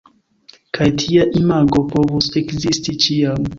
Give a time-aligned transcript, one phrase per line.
[0.77, 3.49] Kaj tia imago povus ekzisti ĉiam.